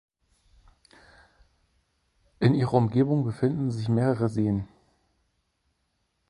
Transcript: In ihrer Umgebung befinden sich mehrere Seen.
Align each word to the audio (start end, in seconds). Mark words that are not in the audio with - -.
In 2.39 2.55
ihrer 2.55 2.73
Umgebung 2.73 3.23
befinden 3.23 3.69
sich 3.69 3.87
mehrere 3.87 4.29
Seen. 4.29 4.67